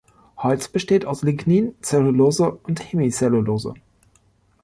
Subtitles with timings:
[0.37, 3.75] Holz besteht aus Lignin, Cellulose und Hemicellulose.